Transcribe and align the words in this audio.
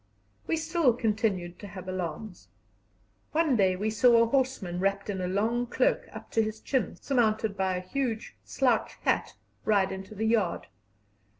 We 0.47 0.57
still 0.57 0.93
continued 0.93 1.59
to 1.59 1.67
have 1.67 1.87
alarms. 1.87 2.47
One 3.33 3.55
day 3.55 3.75
we 3.75 3.91
saw 3.91 4.17
a 4.17 4.25
horseman 4.25 4.79
wrapped 4.79 5.11
in 5.11 5.21
a 5.21 5.27
long 5.27 5.67
cloak 5.67 6.07
up 6.11 6.31
to 6.31 6.41
his 6.41 6.59
chin, 6.59 6.95
surmounted 6.99 7.55
by 7.55 7.75
a 7.77 7.81
huge 7.87 8.35
slouch 8.43 8.95
hat, 9.03 9.35
ride 9.63 9.91
into 9.91 10.15
the 10.15 10.25
yard. 10.25 10.65